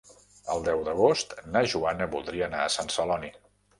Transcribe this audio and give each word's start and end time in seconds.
El 0.53 0.63
deu 0.67 0.81
d'agost 0.87 1.35
na 1.57 1.63
Joana 1.75 2.07
voldria 2.17 2.47
anar 2.51 2.65
a 2.67 2.73
Sant 2.77 2.91
Celoni. 2.97 3.35